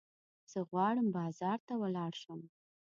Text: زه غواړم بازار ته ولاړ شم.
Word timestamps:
زه 0.51 0.59
غواړم 0.69 1.07
بازار 1.17 1.59
ته 1.67 1.73
ولاړ 1.81 2.11
شم. 2.21 2.41